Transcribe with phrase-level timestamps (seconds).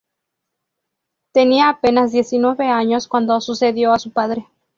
[1.31, 4.47] Tenía apenas diecinueve años cuando sucedió a su padre.